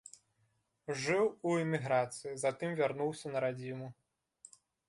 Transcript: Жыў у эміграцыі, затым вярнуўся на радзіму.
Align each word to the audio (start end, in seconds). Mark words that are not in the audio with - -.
Жыў 1.01 1.25
у 1.51 1.51
эміграцыі, 1.65 2.33
затым 2.47 2.75
вярнуўся 2.83 3.27
на 3.37 3.47
радзіму. 3.47 3.87